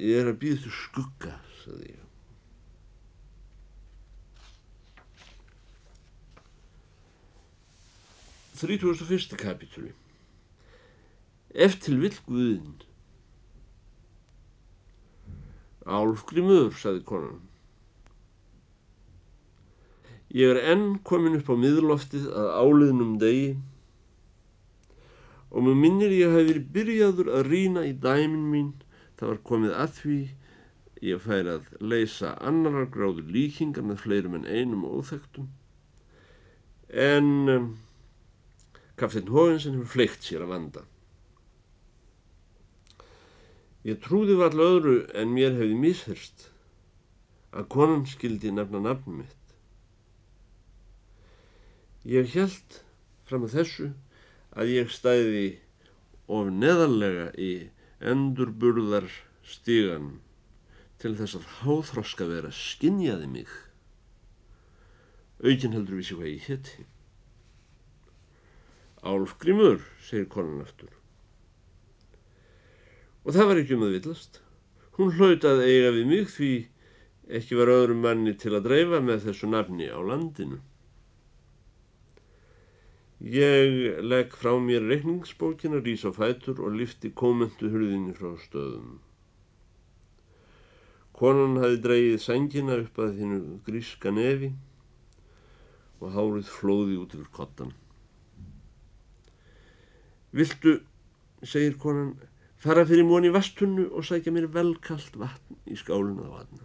Ég 0.00 0.22
er 0.22 0.32
að 0.32 0.40
býða 0.40 0.62
til 0.64 0.74
skugga, 0.78 1.36
sagði 1.60 1.92
ég. 1.92 2.00
Þrítúrstu 8.54 9.06
fyrsta 9.12 9.36
kapitúli. 9.36 9.92
Eftir 11.54 12.00
vill 12.00 12.16
Guðinn. 12.24 12.78
Álfgrimur, 15.84 16.72
sagði 16.80 17.04
konan. 17.04 17.42
Ég 20.34 20.50
er 20.50 20.60
enn 20.72 20.98
komin 21.06 21.38
upp 21.38 21.50
á 21.50 21.56
miðloftið 21.58 22.26
að 22.34 22.48
áliðnum 22.58 23.16
degi 23.22 23.50
og 25.54 25.62
mér 25.66 25.76
minnir 25.78 26.14
ég 26.14 26.34
hafi 26.34 26.48
verið 26.48 26.70
byrjaður 26.74 27.30
að 27.38 27.50
rína 27.52 27.84
í 27.86 27.92
dæmin 28.02 28.48
mín 28.50 28.72
það 29.18 29.28
var 29.30 29.42
komið 29.50 29.76
að 29.84 29.92
því 30.00 30.18
ég 31.04 31.22
fær 31.22 31.50
að 31.52 31.68
leysa 31.78 32.34
annarar 32.42 32.90
gráður 32.90 33.30
líkingar 33.30 33.86
með 33.86 34.02
fleirum 34.02 34.34
en 34.40 34.48
einum 34.50 34.82
óþektum 34.88 35.52
en 36.94 37.30
um, 37.48 37.70
Kaftin 38.96 39.30
Hóinsen 39.34 39.74
hefur 39.74 39.90
fleikt 39.90 40.22
sér 40.22 40.44
að 40.44 40.52
vanda. 40.52 40.82
Ég 43.84 43.98
trúði 44.04 44.36
var 44.38 44.52
alltaf 44.52 44.68
öðru 44.70 44.98
en 45.18 45.32
mér 45.34 45.56
hefði 45.58 45.78
mishörst 45.80 46.46
að 47.54 47.66
konan 47.74 48.06
skildi 48.08 48.52
nefna 48.54 48.80
nafnum 48.84 49.24
mitt. 49.24 49.43
Ég 52.04 52.34
held 52.34 52.80
fram 53.24 53.46
að 53.46 53.54
þessu 53.58 53.86
að 54.52 54.72
ég 54.74 54.90
stæði 54.92 55.46
of 56.28 56.50
neðarlega 56.52 57.30
í 57.40 57.52
endurburðar 58.04 59.08
stígan 59.44 60.18
til 61.00 61.14
þess 61.16 61.38
að 61.38 61.46
háþroska 61.60 62.26
vera 62.28 62.50
skinjaði 62.52 63.28
mig. 63.28 63.48
Aukin 65.44 65.74
heldur 65.76 65.98
vissi 66.00 66.16
hvað 66.16 66.30
ég 66.30 66.44
hétti. 66.48 66.84
Álfgrímur, 69.04 69.82
segir 70.04 70.28
konan 70.32 70.62
aftur. 70.64 70.92
Og 73.24 73.32
það 73.36 73.50
var 73.50 73.60
ekki 73.60 73.76
um 73.76 73.84
að 73.88 73.96
villast. 73.98 74.38
Hún 74.96 75.16
hlautaði 75.16 75.72
eiga 75.72 75.90
við 75.96 76.08
mig 76.12 76.30
því 76.32 76.52
ekki 77.40 77.56
var 77.58 77.72
öðrum 77.72 78.04
manni 78.04 78.36
til 78.36 78.52
að 78.52 78.68
dreifa 78.68 79.00
með 79.04 79.28
þessu 79.30 79.48
nafni 79.48 79.88
á 79.88 80.00
landinu. 80.04 80.60
Ég 83.24 84.02
legg 84.04 84.34
frá 84.36 84.52
mér 84.60 84.82
reikningsbókina, 84.84 85.78
rís 85.80 86.02
á 86.04 86.12
fætur 86.12 86.58
og 86.60 86.74
lifti 86.76 87.08
komentu 87.08 87.70
hurðinni 87.72 88.12
frá 88.12 88.34
stöðum. 88.36 88.98
Konan 91.16 91.56
hafi 91.62 91.78
dreyið 91.80 92.18
sangina 92.20 92.76
upp 92.82 93.00
að 93.00 93.14
þínu 93.16 93.38
gríska 93.64 94.12
nefi 94.12 94.50
og 96.02 96.12
hárið 96.12 96.52
flóði 96.52 96.98
út 97.00 97.16
yfir 97.16 97.32
kottan. 97.32 97.72
Viltu, 100.36 100.76
segir 101.40 101.80
konan, 101.80 102.18
fara 102.60 102.84
fyrir 102.84 103.08
móni 103.08 103.32
vastunnu 103.32 103.88
og 103.88 104.04
sækja 104.04 104.36
mér 104.36 104.52
velkallt 104.52 105.16
vatn 105.16 105.56
í 105.64 105.80
skálinu 105.80 106.28
á 106.28 106.44
vatna. 106.44 106.64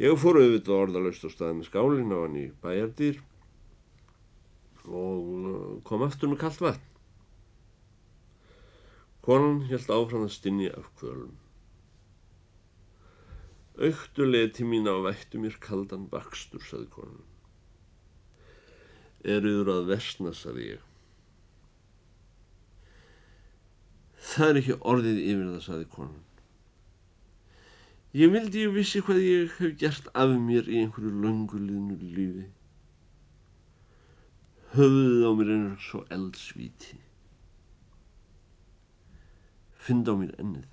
Ég 0.00 0.16
fór 0.16 0.40
auðvitað 0.40 0.84
orðalöst 0.88 1.28
á 1.28 1.30
staði 1.36 1.60
með 1.60 1.72
skálinu 1.74 2.16
á 2.16 2.20
hann 2.24 2.44
í 2.46 2.50
bæjardýr 2.64 3.20
og 4.86 5.32
uh, 5.46 5.82
kom 5.86 6.04
aftur 6.06 6.30
með 6.30 6.42
kallt 6.44 6.62
vatn. 6.62 6.92
Konan 9.26 9.64
held 9.66 9.90
áfram 9.90 10.26
að 10.28 10.36
stinni 10.36 10.68
af 10.70 10.86
kvölum. 11.00 11.34
Öktu 13.76 14.24
leti 14.24 14.64
mín 14.64 14.86
á 14.86 14.94
vættu 15.02 15.40
mér 15.42 15.56
kaldan 15.60 16.06
bakstur, 16.08 16.62
saði 16.62 16.86
konan. 16.94 17.24
Eruður 19.26 19.72
að 19.74 19.90
versna, 19.90 20.30
saði 20.30 20.68
ég. 20.76 20.84
Það 24.30 24.52
er 24.52 24.60
ekki 24.62 24.78
orðið 24.92 25.18
yfir 25.24 25.50
það, 25.50 25.64
saði 25.66 25.88
konan. 25.96 26.22
Ég 28.16 28.30
vildi 28.32 28.62
ég 28.62 28.72
vissi 28.72 29.02
hvað 29.04 29.18
ég 29.26 29.58
hef 29.58 29.74
gert 29.82 30.06
af 30.14 30.30
mér 30.40 30.70
í 30.70 30.78
einhverju 30.84 31.10
lönguliðnu 31.26 31.98
lífi 32.14 32.46
höfuðið 34.76 35.24
á 35.24 35.30
mér 35.38 35.50
er 35.54 35.66
svo 35.80 36.02
eldsvíti. 36.12 36.98
Fynda 39.86 40.12
á 40.12 40.16
mér 40.20 40.34
ennið. 40.42 40.72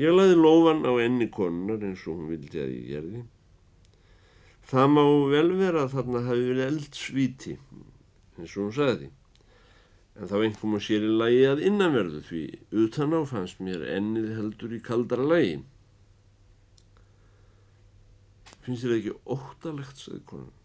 Ég 0.00 0.14
laði 0.14 0.36
lofan 0.38 0.84
á 0.86 0.92
enni 1.02 1.28
konunar 1.32 1.82
eins 1.84 2.04
og 2.06 2.20
hún 2.20 2.30
vildi 2.30 2.60
að 2.62 2.74
ég 2.74 2.90
gerði. 2.94 3.22
Það 4.70 4.92
má 4.94 5.02
vel 5.32 5.48
vera 5.58 5.86
að 5.86 5.96
þarna 5.96 6.22
hafi 6.28 6.44
verið 6.50 6.66
eldsvíti 6.68 7.56
eins 7.56 8.54
og 8.54 8.62
hún 8.66 8.76
sagði. 8.76 9.10
En 10.20 10.30
þá 10.30 10.36
einhverjum 10.36 10.78
að 10.78 10.86
sér 10.86 11.08
í 11.08 11.10
lagi 11.24 11.42
að 11.48 11.64
innanverðu 11.70 12.22
því 12.28 12.44
utan 12.84 13.16
á 13.16 13.20
fannst 13.32 13.60
mér 13.64 13.84
ennið 13.96 14.30
heldur 14.36 14.76
í 14.76 14.80
kaldara 14.84 15.26
lagi. 15.26 15.58
Finnst 18.60 18.84
þér 18.84 18.96
ekki 19.00 19.18
óttalegt 19.24 20.02
sagði 20.04 20.24
konan 20.28 20.59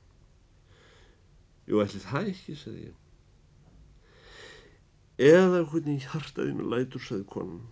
Jú, 1.66 1.82
ætli 1.82 2.02
það 2.04 2.32
ekki, 2.32 2.56
sagði 2.60 2.88
ég. 2.90 2.98
Eða 5.26 5.64
hvernig 5.72 6.04
hjartaði 6.06 6.58
með 6.58 6.74
lætur, 6.74 7.02
sagði 7.02 7.28
konan. 7.32 7.64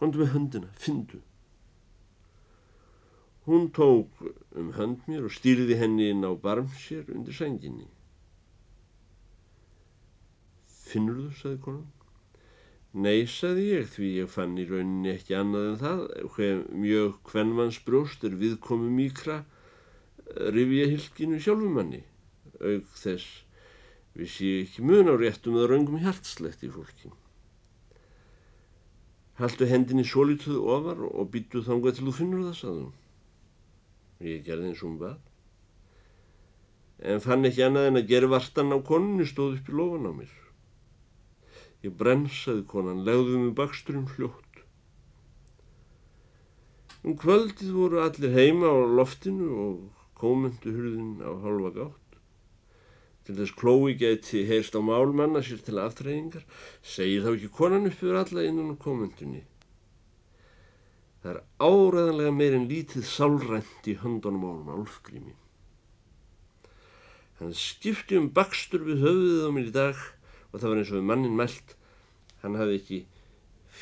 Kondu 0.00 0.22
með 0.22 0.32
höndina, 0.34 0.70
fyndu. 0.80 1.20
Hún 3.46 3.68
tók 3.74 4.22
um 4.58 4.72
hönd 4.76 5.04
mér 5.10 5.26
og 5.28 5.34
stýrði 5.34 5.76
henni 5.78 6.08
inn 6.10 6.24
á 6.26 6.32
barmsér 6.34 7.12
undir 7.14 7.36
senginni. 7.36 7.86
Finnur 10.86 11.20
þú, 11.26 11.28
sagði 11.42 11.60
konan. 11.66 11.84
Nei, 12.96 13.26
sagði 13.28 13.68
ég, 13.74 13.88
því 13.92 14.10
ég 14.22 14.32
fann 14.32 14.56
í 14.56 14.64
rauninni 14.64 15.12
ekki 15.12 15.36
annað 15.36 15.66
en 15.68 15.80
það, 15.82 16.02
hver 16.32 16.60
mjög 16.72 17.18
hvernmannsbrjóst 17.28 18.24
er 18.24 18.38
viðkomi 18.40 18.88
mýkra 18.96 19.42
rifja 20.54 20.86
hilkinu 20.94 21.40
sjálfumanni 21.42 22.06
auk 22.60 22.96
þess 22.96 23.42
við 24.16 24.32
séu 24.32 24.58
ekki 24.64 24.84
mun 24.88 25.12
á 25.12 25.14
réttum 25.20 25.56
eða 25.58 25.70
raungum 25.72 26.00
hjartslegt 26.00 26.64
í 26.64 26.72
fólki. 26.72 27.12
Haldu 29.36 29.68
hendinni 29.68 30.06
svolítuðu 30.08 30.62
ofar 30.72 31.02
og 31.10 31.28
býtu 31.32 31.60
þangað 31.64 31.98
til 31.98 32.06
þú 32.06 32.14
finnur 32.16 32.46
það, 32.46 32.56
saðum. 32.62 32.92
Ég 34.24 34.46
gerði 34.46 34.70
eins 34.70 34.80
og 34.80 34.88
um 34.88 34.96
bað. 35.02 35.18
En 37.04 37.20
fann 37.20 37.44
ekki 37.44 37.66
annað 37.66 37.90
en 37.90 38.00
að 38.00 38.08
gera 38.14 38.32
vartan 38.32 38.72
á 38.72 38.80
konunni 38.80 39.28
stóð 39.28 39.58
upp 39.58 39.68
í 39.68 39.76
lofan 39.76 40.08
á 40.08 40.12
mér. 40.16 40.32
Ég 41.84 41.92
brensaði 42.00 42.64
konan, 42.70 43.04
legði 43.04 43.42
mig 43.42 43.52
baksturinn 43.58 44.08
fljótt. 44.08 44.62
Um 47.04 47.14
kvöldið 47.20 47.76
voru 47.76 48.00
allir 48.02 48.32
heima 48.34 48.72
á 48.72 48.76
loftinu 48.98 49.52
og 49.66 49.76
komundu 50.16 50.72
hurðin 50.72 51.20
á 51.20 51.30
halva 51.44 51.70
gátt. 51.76 52.05
Til 53.26 53.34
þess 53.34 53.56
klói 53.58 53.96
geti 53.98 54.44
heyrst 54.46 54.76
á 54.78 54.80
málmanna 54.80 55.40
sér 55.42 55.58
til 55.66 55.80
aftreyingar, 55.82 56.44
segir 56.78 57.24
þá 57.24 57.32
ekki 57.32 57.48
konan 57.56 57.88
upp 57.88 57.98
yfir 57.98 58.18
alla 58.20 58.44
innan 58.46 58.74
á 58.74 58.76
komundunni. 58.78 59.42
Það 61.22 61.32
er 61.32 61.40
áræðanlega 61.58 62.34
meirinn 62.36 62.68
lítið 62.70 63.08
sálrænt 63.10 63.88
í 63.90 63.96
höndunum 63.98 64.46
á 64.46 64.50
hún 64.52 64.70
álfgrími. 64.76 65.34
Hann 67.40 67.56
skipti 67.58 68.14
um 68.20 68.30
bakstur 68.30 68.86
við 68.86 69.02
höfuðið 69.02 69.42
á 69.42 69.50
mér 69.56 69.72
í 69.72 69.74
dag 69.74 70.04
og 70.52 70.60
það 70.60 70.68
var 70.70 70.78
eins 70.80 70.92
og 70.92 70.98
við 71.00 71.08
mannin 71.10 71.34
meld. 71.40 71.74
Hann 72.44 72.60
hafði 72.60 72.78
ekki 72.78 73.00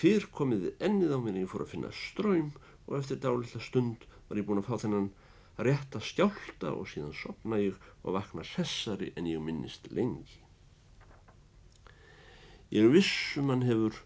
fyrr 0.01 0.25
komið 0.33 0.71
ennið 0.81 1.13
á 1.13 1.19
mér 1.21 1.35
en 1.35 1.45
ég 1.45 1.53
fór 1.53 1.67
að 1.67 1.75
finna 1.75 1.93
ströym 1.93 2.49
og 2.89 2.97
eftir 2.99 3.21
dálitla 3.21 3.61
stund 3.61 4.09
var 4.31 4.41
ég 4.41 4.49
búin 4.49 4.65
að 4.65 4.71
fá 4.73 4.81
þennan 4.87 5.13
rétt 5.59 5.95
að 5.95 6.09
skjálta 6.09 6.73
og 6.75 6.89
síðan 6.91 7.15
sopna 7.15 7.61
ég 7.63 7.79
og 8.03 8.17
vakna 8.17 8.45
sessari 8.47 9.13
en 9.15 9.29
ég 9.31 9.43
minnist 9.43 9.87
lengi. 9.95 10.41
Ég 12.75 12.91
vissum 12.91 13.53
hann 13.53 13.63
hefur 13.63 14.01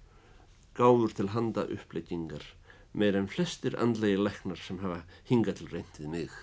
gáður 0.76 1.14
til 1.16 1.30
handa 1.32 1.64
uppleggingar 1.72 2.44
meir 2.92 3.16
en 3.16 3.28
flestir 3.30 3.76
andlegi 3.80 4.18
leknar 4.20 4.60
sem 4.60 4.80
hafa 4.82 5.02
hingað 5.30 5.60
til 5.60 5.72
reyndið 5.72 6.12
mig. 6.12 6.36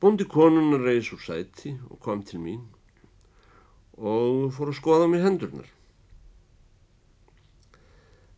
Bondi 0.00 0.24
konunar 0.24 0.84
reys 0.84 1.10
úr 1.12 1.20
sæti 1.20 1.74
og 1.88 2.00
kom 2.00 2.22
til 2.24 2.40
mín 2.40 2.68
og 4.00 4.48
fór 4.56 4.72
að 4.72 4.78
skoða 4.80 5.08
mér 5.12 5.26
hendurnar. 5.26 5.68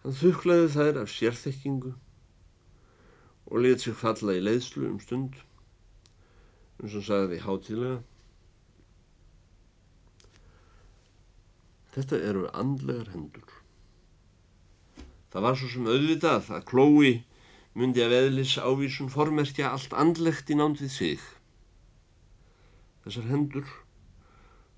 Hann 0.03 0.17
þuklaði 0.19 0.71
þær 0.75 1.03
af 1.05 1.13
sérþekkingu 1.15 1.93
og 3.53 3.61
let 3.61 3.85
sig 3.85 3.97
falla 4.01 4.39
í 4.39 4.41
leiðslu 4.41 4.87
um 4.89 5.01
stund 5.03 5.37
eins 6.81 6.97
og 6.97 7.05
sagði 7.05 7.43
hátíðlega 7.45 8.01
Þetta 11.93 12.19
eru 12.25 12.47
andlegar 12.57 13.11
hendur. 13.13 13.51
Það 15.29 15.45
var 15.45 15.59
svo 15.61 15.69
sem 15.69 15.89
auðvitað 15.89 16.49
að 16.57 16.67
Klói 16.71 17.11
myndi 17.77 18.01
að 18.05 18.15
veðlis 18.15 18.55
ávísun 18.57 19.11
formerkja 19.13 19.75
allt 19.75 19.93
andlegt 19.93 20.49
í 20.49 20.57
nánd 20.57 20.81
við 20.81 20.93
sig. 20.95 21.27
Þessar 23.05 23.29
hendur, 23.29 23.69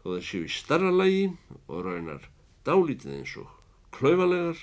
þó 0.02 0.06
það 0.16 0.26
séu 0.26 0.48
í 0.48 0.50
starra 0.50 0.90
lagi 0.90 1.24
og 1.68 1.86
raunar 1.86 2.26
dálítið 2.66 3.18
eins 3.20 3.36
og 3.38 3.52
klauðalegar, 3.94 4.58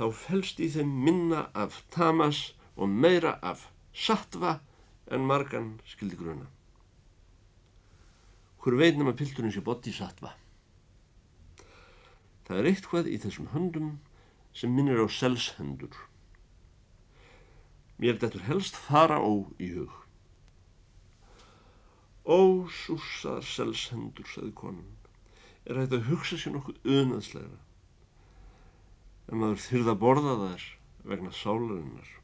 þá 0.00 0.04
felst 0.24 0.64
í 0.64 0.70
þeim 0.72 0.92
minna 1.04 1.48
af 1.52 1.82
tamas 1.92 2.54
og 2.78 2.88
meira 2.88 3.36
af 3.42 3.66
sattva 3.92 4.58
en 5.10 5.26
margan 5.26 5.80
skildi 5.84 6.16
gruna. 6.16 6.46
Hver 8.62 8.76
veitnum 8.78 9.10
að 9.10 9.18
pildurinn 9.22 9.54
sé 9.54 9.62
bótt 9.64 9.88
í 9.90 9.94
sattva? 9.94 10.34
Það 12.46 12.60
er 12.60 12.68
eitthvað 12.70 13.08
í 13.10 13.18
þessum 13.20 13.50
höndum 13.52 13.96
sem 14.56 14.72
minnir 14.74 15.02
á 15.02 15.06
selshendur. 15.10 15.94
Mér 17.98 18.20
þetta 18.22 18.44
helst 18.46 18.78
fara 18.78 19.18
ó 19.18 19.48
í 19.58 19.72
hug. 19.74 19.94
Ó, 22.28 22.68
súsaðar 22.68 23.46
selshendur, 23.48 24.28
saði 24.28 24.52
konun, 24.54 24.96
er 25.64 25.80
þetta 25.80 25.98
að 25.98 26.10
hugsa 26.10 26.38
sér 26.38 26.54
nokkuð 26.54 26.84
unaðslegra. 26.84 27.60
En 29.28 29.40
maður 29.40 29.64
þyrða 29.64 29.96
borða 30.02 30.36
þær 30.42 30.68
vegna 31.08 31.32
sálarinnar. 31.32 32.17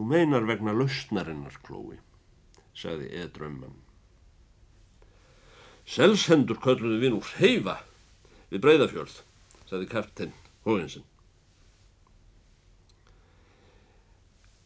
Þú 0.00 0.06
meinar 0.08 0.46
vegna 0.48 0.72
lausnarinnar, 0.72 1.58
Klói, 1.60 1.98
sagði 2.72 3.10
Edrömman. 3.20 3.74
Selshendur 5.84 6.56
kölluðu 6.64 7.02
við 7.02 7.12
nú 7.12 7.18
heifa 7.34 7.74
við 8.48 8.62
breyðafjörð, 8.64 9.18
sagði 9.68 9.90
kaptinn 9.92 10.32
Hóinsson. 10.64 11.04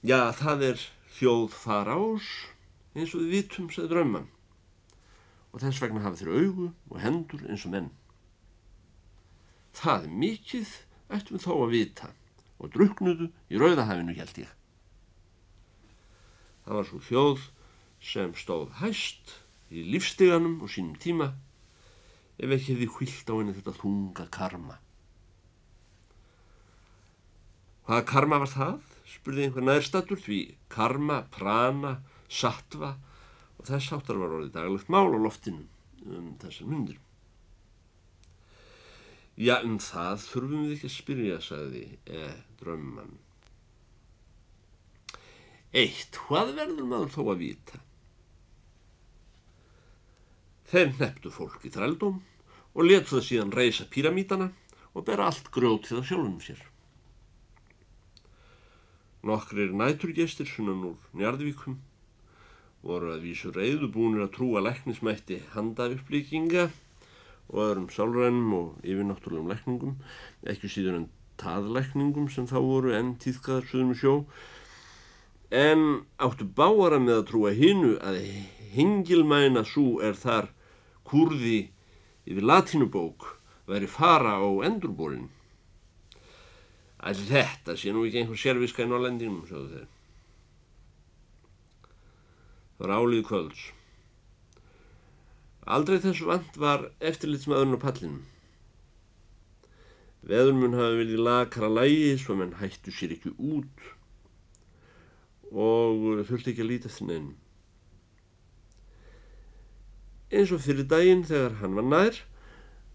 Já, 0.07 0.31
það 0.39 0.67
er 0.71 0.87
þjóð 1.19 1.51
farás, 1.67 2.33
eins 2.95 3.19
og 3.19 3.27
við 3.27 3.35
vitum, 3.41 3.71
sagði 3.75 3.91
Drömman, 3.97 4.33
og 5.51 5.67
þess 5.67 5.83
vegna 5.83 6.07
hafa 6.07 6.23
þeir 6.23 6.35
augu 6.39 6.73
og 6.95 6.99
hendur 7.03 7.49
eins 7.49 7.67
og 7.67 7.75
menn. 7.75 7.95
Það 9.83 10.13
er 10.13 10.19
mikið, 10.29 10.83
ættum 11.11 11.41
við 11.41 11.49
þó 11.51 11.55
að 11.59 11.81
vita, 11.81 12.19
og 12.63 12.77
druknuðu 12.79 13.35
í 13.51 13.59
rauðahafinu, 13.59 14.23
held 14.23 14.47
ég. 14.47 14.61
Það 16.65 16.79
var 16.79 16.89
svo 16.89 17.01
þjóð 17.09 17.45
sem 18.05 18.33
stóð 18.37 18.71
hæst 18.81 19.37
í 19.73 19.85
lífsteganum 19.93 20.59
og 20.65 20.73
sínum 20.73 20.97
tíma 21.01 21.33
ef 22.39 22.51
ekki 22.51 22.75
hefði 22.75 22.91
hvilt 22.97 23.31
á 23.31 23.35
henni 23.37 23.55
þetta 23.57 23.77
þunga 23.79 24.27
karma. 24.35 24.79
Hvaða 27.85 28.05
karma 28.09 28.41
var 28.43 28.53
það? 28.53 28.83
spurði 29.15 29.47
einhver 29.47 29.67
nærstatur 29.67 30.21
því 30.21 30.39
karma, 30.73 31.23
prana, 31.33 31.99
sattva 32.29 32.95
og 33.59 33.67
þess 33.69 33.93
áttar 33.97 34.19
var 34.21 34.33
orðið 34.39 34.55
daglegt 34.57 34.91
mál 34.93 35.13
á 35.13 35.19
loftinu 35.21 35.67
um 36.05 36.33
þessar 36.41 36.71
myndir. 36.71 36.99
Já, 39.35 39.59
um 39.67 39.79
það 39.83 40.25
þurfum 40.29 40.65
við 40.65 40.75
ekki 40.77 40.89
að 40.89 40.95
spyrja, 40.95 41.39
sagði 41.43 41.85
e, 42.07 42.27
drömman. 42.61 43.17
Eitt, 45.75 46.21
hvað 46.29 46.53
verður 46.55 46.87
maður 46.87 47.09
þó 47.11 47.23
að 47.33 47.41
vita? 47.41 47.79
Þeir 50.71 50.93
nefndu 51.01 51.33
fólk 51.35 51.65
í 51.67 51.73
þrældum 51.75 52.21
og 52.75 52.87
letu 52.87 53.17
það 53.17 53.25
síðan 53.27 53.55
reysa 53.59 53.89
píramítana 53.91 54.53
og 54.95 55.07
bera 55.09 55.27
allt 55.27 55.51
grjótið 55.55 55.99
að 55.99 56.07
sjálfum 56.13 56.39
sér. 56.45 56.63
Nokkrir 59.27 59.75
næturgestir 59.75 60.47
sunnan 60.47 60.87
úr 60.93 61.11
njarðvíkum 61.19 61.81
voru 62.87 63.11
að 63.17 63.27
vísu 63.27 63.51
reyðubúnir 63.51 64.29
að 64.29 64.35
trúa 64.39 64.63
læknismætti 64.63 65.43
handa 65.57 65.91
upplýkinga 65.91 66.69
og 67.51 67.63
öðrum 67.67 67.91
sálrænum 67.91 68.59
og 68.61 68.83
yfirnáttúrulegum 68.87 69.51
lækningum, 69.51 69.97
ekki 70.47 70.71
síður 70.71 71.01
en 71.01 71.13
taðlækningum 71.41 72.31
sem 72.31 72.47
þá 72.47 72.61
voru 72.63 72.95
enn 72.95 73.17
tíðkaðar 73.19 73.73
suðum 73.73 73.97
sjó 73.99 74.15
en 75.55 75.85
áttu 76.19 76.47
báara 76.59 76.99
með 76.99 77.21
að 77.21 77.29
trúa 77.31 77.53
hinnu 77.55 77.95
að 78.03 78.19
hingilmæna 78.75 79.63
svo 79.69 80.01
er 80.03 80.19
þar 80.19 80.51
kurði 81.07 81.71
yfir 82.27 82.47
latínubók 82.51 83.29
veri 83.71 83.87
fara 83.87 84.35
á 84.43 84.49
endurbólinn. 84.67 85.31
Allir 87.05 87.31
þetta 87.31 87.77
sé 87.79 87.93
nú 87.93 88.03
ekki 88.09 88.23
einhver 88.23 88.41
sérviska 88.41 88.83
í 88.83 88.89
Norrlendinum, 88.89 89.45
sjáðu 89.47 89.71
þeir. 89.77 89.89
Það 92.75 92.87
var 92.87 92.95
álið 92.99 93.27
kvölds. 93.29 93.65
Aldrei 95.65 96.01
þessu 96.03 96.29
vant 96.29 96.57
var 96.61 96.89
eftirlitsmaðurinn 97.01 97.79
á 97.79 97.85
pallinum. 97.85 98.23
Veðurmun 100.25 100.77
hafi 100.77 101.03
verið 101.03 101.23
lakara 101.25 101.69
lægi 101.69 102.17
svo 102.21 102.37
menn 102.41 102.57
hættu 102.59 102.93
sér 102.93 103.13
ekki 103.15 103.37
út 103.37 103.93
og 105.53 106.25
þurfti 106.29 106.53
ekki 106.53 106.65
að 106.65 106.71
líta 106.71 106.91
eftir 106.91 107.09
nefnum. 107.11 107.35
Eins 110.35 110.53
og 110.55 110.63
fyrir 110.65 110.87
daginn 110.91 111.27
þegar 111.29 111.59
hann 111.61 111.77
var 111.79 111.87
nær, 111.87 112.21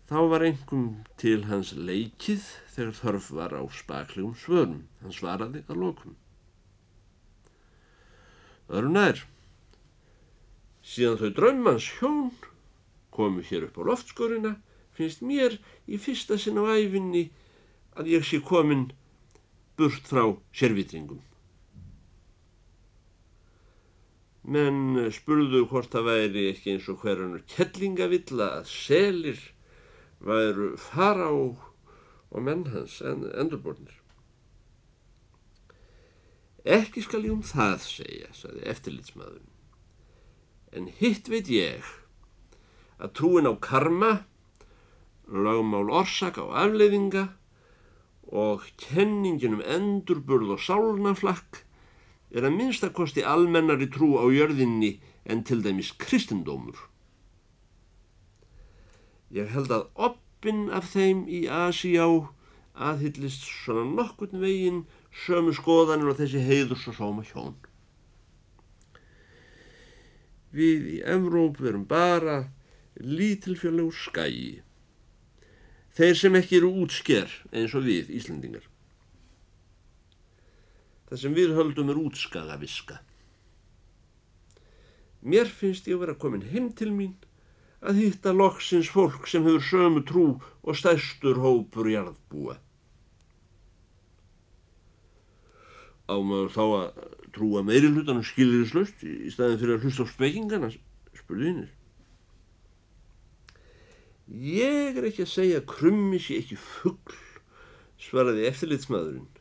þá 0.09 0.17
var 0.31 0.43
einhverjum 0.43 0.87
til 1.21 1.45
hans 1.47 1.75
leikið 1.77 2.47
þegar 2.73 2.95
þörf 2.97 3.29
var 3.37 3.53
á 3.55 3.63
spaklegum 3.71 4.33
svörum. 4.35 4.81
Hann 5.03 5.15
svaraði 5.15 5.61
að 5.69 5.83
lokum. 5.83 6.17
Það 8.67 8.81
eru 8.81 8.93
nær. 8.95 9.21
Síðan 10.89 11.19
þau 11.21 11.31
draumans 11.37 11.87
hjón 11.99 12.31
komu 13.13 13.45
hér 13.45 13.69
upp 13.69 13.79
á 13.79 13.83
loftskorina, 13.87 14.55
finnst 14.95 15.23
mér 15.23 15.59
í 15.87 15.99
fyrsta 16.01 16.37
sinn 16.39 16.59
á 16.59 16.65
æfinni 16.75 17.29
að 17.99 18.13
ég 18.15 18.25
sé 18.25 18.39
komin 18.43 18.89
burt 19.79 20.07
frá 20.07 20.25
sérvitringum. 20.51 21.21
Menn 24.43 25.11
spurðu 25.11 25.65
hvort 25.67 25.91
það 25.93 26.07
væri 26.07 26.43
ekki 26.53 26.75
eins 26.75 26.87
og 26.91 27.01
hverjanur 27.03 27.43
kellingavilla 27.51 28.51
að 28.59 28.69
selir 28.71 29.41
væru 30.23 30.75
fara 30.79 31.29
á 31.31 31.35
og 32.29 32.43
menn 32.45 32.67
hans 32.73 32.99
en 33.01 33.25
endurbornir. 33.33 33.95
Ekki 36.69 37.01
skal 37.01 37.23
ég 37.25 37.33
um 37.33 37.43
það 37.45 37.79
segja, 37.85 38.29
saði 38.35 38.65
eftirlitsmaðurinn, 38.69 39.55
en 40.75 40.89
hitt 40.99 41.29
veit 41.31 41.49
ég 41.49 41.87
að 42.99 43.15
trúin 43.17 43.49
á 43.49 43.55
karma, 43.63 44.11
lagmál 45.29 45.89
orsaka 46.01 46.43
og 46.43 46.57
afleiðinga 46.59 47.29
og 48.29 48.67
kenningin 48.77 49.57
um 49.57 49.65
endurburð 49.65 50.53
og 50.57 50.61
sálnaflakk 50.61 51.63
er 52.29 52.45
að 52.45 52.55
minnstakosti 52.57 53.23
almennari 53.25 53.89
trú 53.89 54.15
á 54.21 54.25
jörðinni 54.29 54.97
en 55.25 55.43
til 55.43 55.63
dæmis 55.65 55.91
kristendómur. 55.97 56.77
Ég 59.33 59.49
held 59.53 59.71
að 59.73 59.89
oppin 60.09 60.69
af 60.73 60.91
þeim 60.93 61.25
í 61.29 61.45
Asíá 61.49 62.05
aðhyllist 62.79 63.43
svona 63.45 63.85
nokkurn 63.89 64.41
veginn 64.41 64.85
sömu 65.25 65.53
skoðanir 65.57 66.13
og 66.13 66.19
þessi 66.21 66.41
heiður 66.45 66.79
svo 66.79 66.93
sóma 66.95 67.25
hjón. 67.27 67.57
Við 70.53 70.87
í 70.95 70.97
Evróp 71.05 71.59
verum 71.61 71.85
bara 71.89 72.49
lítilfjörlegur 72.97 73.93
skæi. 73.93 74.61
Þeir 75.97 76.15
sem 76.17 76.37
ekki 76.39 76.59
eru 76.61 76.71
útsker 76.85 77.29
eins 77.51 77.73
og 77.77 77.85
við 77.85 78.09
Íslandingar. 78.15 78.68
Það 81.09 81.21
sem 81.23 81.35
við 81.37 81.55
höldum 81.57 81.89
er 81.89 82.01
útskagaviska. 82.03 82.99
Mér 85.19 85.49
finnst 85.51 85.89
ég 85.89 85.97
að 85.97 86.05
vera 86.05 86.19
komin 86.21 86.45
heim 86.51 86.69
til 86.77 86.91
mín 86.95 87.17
að 87.79 88.01
hitta 88.03 88.31
loksins 88.35 88.89
fólk 88.91 89.27
sem 89.27 89.45
hefur 89.47 89.63
sömu 89.63 90.03
trú 90.07 90.25
og 90.63 90.77
stærstur 90.77 91.39
hópur 91.43 91.89
jarðbúa. 91.91 92.59
Ámaður 96.09 96.53
þá 96.53 96.63
að 96.65 97.01
trúa 97.35 97.63
meiri 97.65 97.91
hlutanum 97.91 98.25
skilirislust 98.25 99.03
í 99.05 99.31
staðin 99.33 99.59
fyrir 99.61 99.77
að 99.77 99.85
hlusta 99.85 100.05
á 100.05 100.13
spekingana, 100.13 100.71
spurði 101.17 101.51
hinnir. 101.51 101.73
Ég 104.29 104.97
er 104.97 105.09
ekki 105.09 105.25
að 105.25 105.33
segja 105.33 105.59
að 105.61 105.69
krummi 105.71 106.19
sé 106.21 106.39
ekki 106.41 106.57
fuggl, 106.61 107.17
svaraði 108.01 108.47
eftirlitsmaðurinn. 108.49 109.38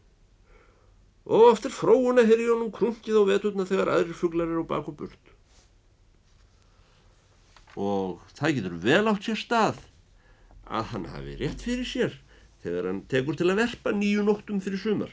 Og 1.29 1.51
eftir 1.53 1.75
fróuna 1.75 2.25
honum 2.25 2.71
krungið 2.73 3.21
á 3.21 3.23
veturna 3.29 3.67
þegar 3.69 3.93
aðrir 3.93 4.17
fugglar 4.17 4.49
eru 4.49 4.65
á 4.65 4.71
baku 4.71 4.95
burt. 4.97 5.35
Og 7.77 8.23
það 8.33 8.55
getur 8.57 8.79
vel 8.81 9.05
átt 9.13 9.29
sér 9.29 9.39
stað 9.39 9.85
að 10.65 10.91
hann 10.95 11.07
hafi 11.13 11.37
rétt 11.37 11.63
fyrir 11.65 11.87
sér 11.89 12.17
þegar 12.65 12.89
hann 12.89 13.05
tekur 13.13 13.37
til 13.37 13.51
að 13.53 13.61
verpa 13.61 13.93
nýju 13.93 14.25
nóttum 14.25 14.65
fyrir 14.65 14.81
sumar. 14.81 15.13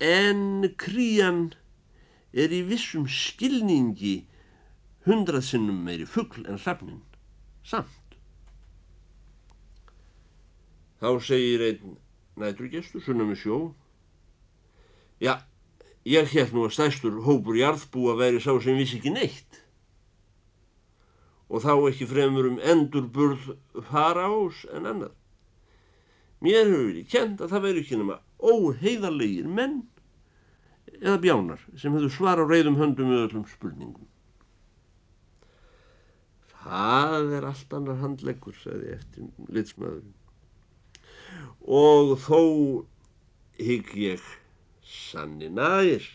En 0.00 0.64
krían 0.80 1.50
er 2.32 2.48
í 2.48 2.64
vissum 2.64 3.04
skilningi 3.04 4.22
hundrað 5.04 5.44
sinnum 5.52 5.84
meiri 5.84 6.08
fuggl 6.08 6.46
en 6.48 6.60
hlafnin, 6.60 7.02
samt. 7.60 8.16
Þá 11.00 11.10
segir 11.24 11.68
einn 11.68 11.98
næturgestur, 12.40 13.04
sunna 13.04 13.26
með 13.28 13.42
sjó, 13.44 13.58
já, 15.22 15.34
ég 16.08 16.30
held 16.32 16.54
nú 16.56 16.66
að 16.66 16.76
stæstur 16.76 17.20
hópur 17.26 17.58
jarðbúa 17.58 18.16
væri 18.18 18.40
sá 18.42 18.52
sem 18.60 18.78
vissi 18.78 18.98
ekki 19.00 19.12
neitt 19.14 19.60
og 21.50 21.64
þá 21.64 21.72
ekki 21.90 22.06
fremur 22.06 22.46
um 22.46 22.60
endurburð 22.62 23.48
fara 23.90 24.28
ás 24.30 24.62
en 24.70 24.86
annað. 24.86 25.16
Mér 26.40 26.62
hefur 26.62 26.84
verið 26.86 27.08
kjent 27.10 27.42
að 27.42 27.50
það 27.52 27.64
væri 27.66 27.82
ekki 27.82 27.98
nema 28.00 28.20
óheiðarlegir 28.38 29.48
menn 29.50 29.80
eða 31.00 31.18
bjánar 31.24 31.66
sem 31.74 31.92
hefðu 31.96 32.12
svara 32.14 32.46
á 32.46 32.50
reyðum 32.50 32.78
höndum 32.78 33.10
með 33.10 33.26
öllum 33.26 33.44
spurningum. 33.50 34.06
Það 36.60 37.34
er 37.38 37.46
allt 37.50 37.76
annar 37.76 38.00
handleggur, 38.02 38.56
sagði 38.62 38.94
eftir 38.94 39.28
litsmaðurinn. 39.50 40.16
Og 41.60 42.16
þó 42.24 42.40
hygg 43.60 43.92
ég 43.98 44.24
sanni 44.86 45.50
nær 45.52 46.06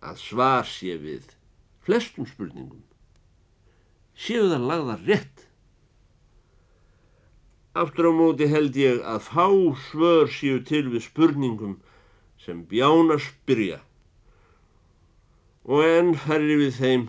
að 0.00 0.22
svar 0.22 0.68
sé 0.68 0.94
við 1.02 1.34
flestum 1.84 2.28
spurningum. 2.28 2.84
Séu 4.18 4.48
það 4.50 4.66
lagða 4.70 4.96
rétt. 5.02 5.44
Aftur 7.78 8.10
á 8.10 8.12
móti 8.14 8.48
held 8.50 8.78
ég 8.78 9.02
að 9.06 9.28
fá 9.28 9.46
svör 9.90 10.30
séu 10.32 10.62
til 10.66 10.88
við 10.90 11.04
spurningum 11.06 11.76
sem 12.42 12.64
bjána 12.70 13.18
spyrja 13.22 13.82
og 15.68 15.84
enn 15.84 16.14
færri 16.16 16.56
við 16.56 16.78
þeim 16.78 17.02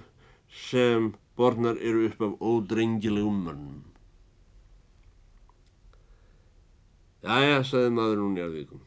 sem 0.67 1.11
borðnar 1.39 1.77
eru 1.79 2.09
upp 2.09 2.23
af 2.27 2.33
ódrengilegum 2.43 3.37
mönnum. 3.45 3.88
Jæja, 7.25 7.63
saði 7.67 7.89
maður 7.91 8.23
hún 8.23 8.37
í 8.39 8.43
alvíkum. 8.45 8.85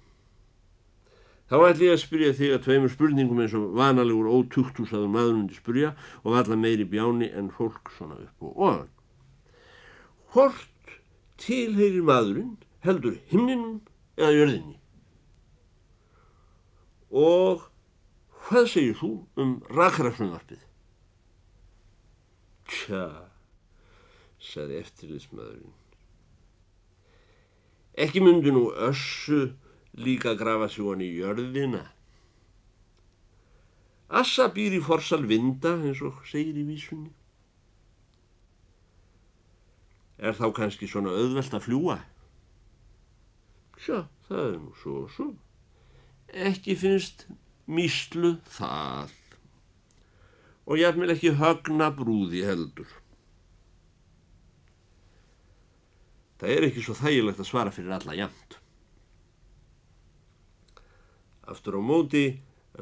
Þá 1.52 1.56
ætlum 1.68 1.84
ég 1.84 1.92
að 1.92 2.00
spyrja 2.00 2.32
þig 2.38 2.52
að 2.54 2.62
tveimur 2.64 2.92
spurningum 2.94 3.40
eins 3.44 3.54
og 3.58 3.74
vanalegur 3.76 4.30
ótugtúsaður 4.32 5.10
maður 5.12 5.34
hundi 5.36 5.58
spyrja 5.58 5.90
og 6.22 6.32
valla 6.32 6.56
meiri 6.56 6.86
bjáni 6.88 7.28
en 7.28 7.50
fólk 7.52 7.92
svona 7.92 8.16
upp 8.22 8.46
og 8.48 8.62
ofan. 8.68 8.88
Hvort 10.32 10.94
tilheyrir 11.42 12.06
maðurinn 12.08 12.54
heldur 12.86 13.18
himninum 13.28 13.82
eða 14.16 14.32
jörðinni? 14.38 14.78
Og 17.12 17.68
hvað 18.48 18.72
segir 18.72 18.96
þú 19.02 19.12
um 19.44 19.54
rakarafnumvarpið? 19.76 20.64
Tja, 22.72 23.04
saði 24.40 24.80
eftirliðsmaðurinn. 24.80 25.81
Ekki 27.94 28.20
myndi 28.24 28.52
nú 28.52 28.70
össu 28.72 29.52
líka 29.94 30.34
grafa 30.34 30.68
sig 30.68 30.84
hann 30.84 31.04
í 31.04 31.10
jörðina. 31.18 31.82
Assa 34.08 34.48
býr 34.52 34.76
í 34.76 34.80
forsal 34.84 35.24
vinda, 35.28 35.74
eins 35.80 36.00
og 36.04 36.20
segir 36.28 36.56
í 36.60 36.64
vísunni. 36.68 37.12
Er 40.20 40.36
þá 40.36 40.52
kannski 40.56 40.88
svona 40.88 41.12
auðvelt 41.16 41.56
að 41.56 41.64
fljúa? 41.66 41.98
Tja, 43.80 44.04
það 44.28 44.44
er 44.46 44.58
nú 44.60 44.74
svo 44.78 44.98
og 45.04 45.10
svo. 45.12 45.28
Ekki 46.32 46.76
finnst 46.78 47.26
míslu 47.66 48.36
það 48.52 49.18
og 50.62 50.78
jafnvel 50.78 51.10
ekki 51.14 51.34
högna 51.40 51.90
brúði 51.94 52.44
heldur. 52.46 52.88
Það 56.42 56.50
er 56.56 56.64
ekki 56.66 56.82
svo 56.82 56.96
þægilegt 56.98 57.38
að 57.38 57.46
svara 57.46 57.70
fyrir 57.70 57.92
alla 57.94 58.16
jæmt. 58.18 58.56
Aftur 61.46 61.76
á 61.78 61.82
móti 61.86 62.24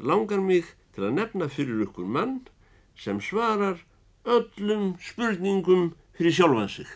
langar 0.01 0.41
mig 0.41 0.65
til 0.95 1.05
að 1.05 1.13
nefna 1.19 1.45
fyrir 1.45 1.83
ykkur 1.85 2.09
mann 2.09 2.39
sem 2.97 3.21
svarar 3.21 3.83
öllum 4.25 4.95
spurningum 4.97 5.91
fyrir 6.17 6.33
sjálfan 6.33 6.73
sig. 6.73 6.89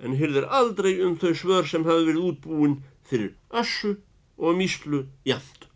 En 0.00 0.16
hyrðir 0.16 0.48
aldrei 0.48 0.96
um 1.04 1.18
þau 1.20 1.36
svör 1.36 1.68
sem 1.68 1.84
hafi 1.84 2.08
verið 2.08 2.24
útbúin 2.30 2.80
fyrir 3.04 3.36
össu 3.52 3.98
og 4.40 4.56
míslu 4.56 5.04
jæmt. 5.28 5.68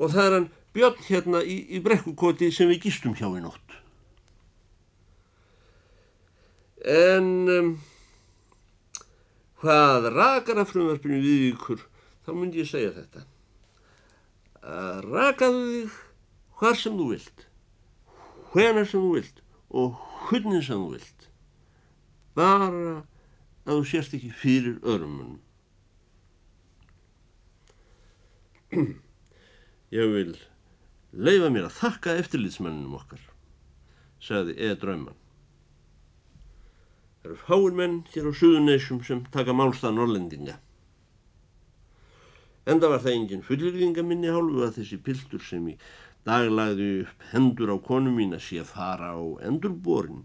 Og 0.00 0.16
það 0.16 0.24
er 0.24 0.38
hann 0.38 0.52
Björn 0.72 1.04
hérna 1.10 1.44
í, 1.44 1.60
í 1.76 1.84
brekkukoti 1.84 2.48
sem 2.52 2.72
við 2.72 2.88
gistum 2.88 3.12
hjá 3.16 3.28
í 3.36 3.44
nótt. 3.44 3.76
En 6.86 7.30
um, 7.50 7.70
hvað 9.58 10.04
rakara 10.14 10.62
frumvarpinu 10.68 11.18
við 11.18 11.48
ykkur, 11.48 11.80
þá 12.22 12.30
myndi 12.36 12.62
ég 12.62 12.68
segja 12.70 12.92
þetta. 12.94 13.24
Að 14.62 15.08
rakaðu 15.10 15.64
þig 15.72 15.96
hvar 16.60 16.78
sem 16.78 16.94
þú 16.98 17.08
vilt, 17.10 17.46
hvenar 18.52 18.86
sem 18.86 19.02
þú 19.02 19.10
vilt 19.16 19.42
og 19.74 19.98
hvernig 20.28 20.62
sem 20.66 20.78
þú 20.78 20.94
vilt. 20.94 21.28
Bara 22.38 23.02
að 23.66 23.72
þú 23.72 23.82
sérst 23.90 24.14
ekki 24.14 24.30
fyrir 24.44 24.78
örumunum. 24.86 25.42
Ég 29.98 30.14
vil 30.14 30.34
leifa 31.10 31.50
mér 31.50 31.66
að 31.66 31.78
þakka 31.80 32.18
eftirlýtsmennunum 32.22 32.98
okkar, 32.98 33.22
sagði 34.22 34.58
eða 34.60 34.82
drauman. 34.82 35.25
Það 37.26 37.32
eru 37.32 37.42
fáir 37.42 37.72
menn 37.74 37.94
hér 38.12 38.26
á 38.30 38.32
Suðuneysum 38.38 38.98
sem 39.02 39.20
taka 39.34 39.50
málstað 39.50 39.96
norrlendinga. 39.96 40.52
Enda 42.70 42.90
var 42.92 43.00
það 43.02 43.14
engin 43.16 43.40
fullirðinga 43.42 44.04
minni 44.06 44.28
hálfu 44.30 44.60
að 44.62 44.76
þessi 44.76 44.98
piltur 45.02 45.42
sem 45.42 45.64
í 45.66 45.72
daglagði 46.28 46.86
upp 47.02 47.24
hendur 47.32 47.72
á 47.74 47.76
konu 47.82 48.12
mín 48.14 48.36
að 48.36 48.44
sé 48.46 48.60
að 48.62 48.70
fara 48.76 49.08
á 49.18 49.22
endurborin. 49.48 50.20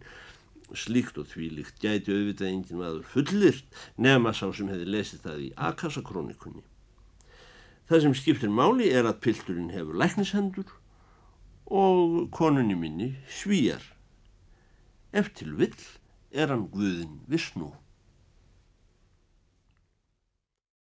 Slíkt 0.78 1.18
og 1.18 1.26
þvílíkt 1.32 1.82
gæti 1.82 2.14
auðvitað 2.14 2.52
engin 2.52 2.82
maður 2.84 3.08
fullirt 3.16 3.82
nema 3.98 4.36
sá 4.38 4.46
sem 4.54 4.70
hefði 4.70 4.92
lesið 4.94 5.24
það 5.26 5.42
í 5.42 5.50
Akasakrónikunni. 5.70 6.62
Það 7.90 8.04
sem 8.06 8.14
skiptir 8.22 8.54
máli 8.54 8.92
er 8.94 9.10
að 9.10 9.24
pilturinn 9.26 9.74
hefur 9.74 9.98
læknishendur 9.98 10.70
og 11.66 12.30
konunni 12.30 12.78
minni 12.78 13.10
svíjar. 13.26 13.82
Ef 15.18 15.34
til 15.34 15.56
vill 15.58 15.74
er 16.32 16.50
hann 16.50 16.70
Guðin 16.72 17.22
Visnú. 17.28 17.72